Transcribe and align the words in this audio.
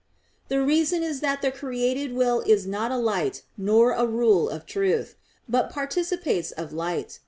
The 0.47 0.59
reason 0.63 1.03
is 1.03 1.19
that 1.19 1.43
the 1.43 1.51
created 1.51 2.15
will 2.15 2.39
is 2.41 2.65
not 2.65 2.89
a 2.91 2.97
light, 2.97 3.43
nor 3.55 3.91
a 3.91 4.07
rule 4.07 4.49
of 4.49 4.65
truth; 4.65 5.13
but 5.47 5.69
participates 5.69 6.49
of 6.49 6.73
light. 6.73 7.19